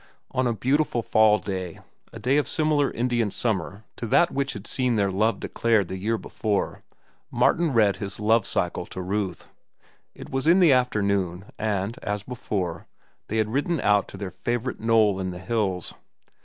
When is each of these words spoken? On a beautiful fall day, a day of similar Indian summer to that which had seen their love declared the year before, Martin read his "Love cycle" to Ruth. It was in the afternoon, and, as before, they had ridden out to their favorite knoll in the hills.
On 0.31 0.47
a 0.47 0.53
beautiful 0.55 1.03
fall 1.03 1.37
day, 1.37 1.77
a 2.11 2.17
day 2.17 2.37
of 2.37 2.47
similar 2.47 2.89
Indian 2.89 3.29
summer 3.29 3.83
to 3.97 4.07
that 4.07 4.31
which 4.31 4.53
had 4.53 4.65
seen 4.65 4.95
their 4.95 5.11
love 5.11 5.39
declared 5.39 5.89
the 5.89 5.97
year 5.99 6.17
before, 6.17 6.81
Martin 7.29 7.71
read 7.71 7.97
his 7.97 8.19
"Love 8.19 8.47
cycle" 8.47 8.87
to 8.87 8.99
Ruth. 8.99 9.47
It 10.15 10.31
was 10.31 10.47
in 10.47 10.59
the 10.59 10.73
afternoon, 10.73 11.45
and, 11.59 11.99
as 12.01 12.23
before, 12.23 12.87
they 13.27 13.37
had 13.37 13.51
ridden 13.53 13.79
out 13.79 14.07
to 14.07 14.17
their 14.17 14.31
favorite 14.31 14.79
knoll 14.79 15.19
in 15.19 15.29
the 15.29 15.37
hills. 15.37 15.93